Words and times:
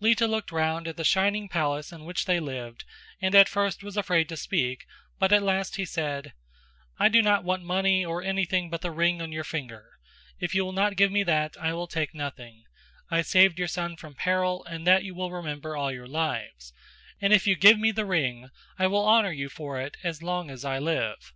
Lita 0.00 0.26
looked 0.26 0.50
round 0.50 0.88
at 0.88 0.96
the 0.96 1.04
shining 1.04 1.46
palace 1.46 1.92
in 1.92 2.06
which 2.06 2.24
they 2.24 2.40
lived 2.40 2.86
and 3.20 3.34
at 3.34 3.50
first 3.50 3.82
was 3.82 3.98
afraid 3.98 4.30
to 4.30 4.34
speak 4.38 4.86
but 5.18 5.30
at 5.30 5.42
last 5.42 5.76
he 5.76 5.84
said: 5.84 6.32
"I 6.98 7.10
do 7.10 7.20
not 7.20 7.44
want 7.44 7.64
money 7.64 8.02
or 8.02 8.22
anything 8.22 8.70
but 8.70 8.80
the 8.80 8.90
ring 8.90 9.20
on 9.20 9.30
your 9.30 9.44
finger: 9.44 9.90
if 10.40 10.54
you 10.54 10.64
will 10.64 10.72
not 10.72 10.96
give 10.96 11.12
me 11.12 11.22
that, 11.24 11.58
I 11.60 11.74
will 11.74 11.86
take 11.86 12.14
nothing; 12.14 12.64
I 13.10 13.20
saved 13.20 13.58
your 13.58 13.68
son 13.68 13.96
from 13.96 14.14
peril 14.14 14.64
and 14.64 14.86
that 14.86 15.04
you 15.04 15.14
will 15.14 15.30
remember 15.30 15.76
all 15.76 15.92
your 15.92 16.08
lives, 16.08 16.72
and 17.20 17.34
if 17.34 17.46
you 17.46 17.54
give 17.54 17.78
me 17.78 17.92
the 17.92 18.06
ring 18.06 18.48
I 18.78 18.86
will 18.86 19.06
honour 19.06 19.32
you 19.32 19.50
for 19.50 19.78
it 19.82 19.98
as 20.02 20.22
long 20.22 20.48
as 20.50 20.64
I 20.64 20.78
live." 20.78 21.34